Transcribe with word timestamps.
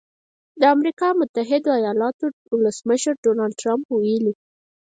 د 0.59 0.61
امریکا 0.75 1.07
متحده 1.19 1.71
ایالتونو 1.79 2.37
ولسمشر 2.55 3.13
ډونالډ 3.23 3.53
ټرمپ 3.61 3.85
ویلي 3.91 4.33